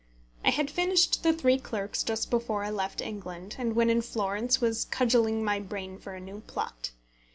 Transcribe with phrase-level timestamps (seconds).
[0.43, 4.59] I had finished The Three Clerks just before I left England, and when in Florence
[4.59, 6.89] was cudgelling my brain for a new plot.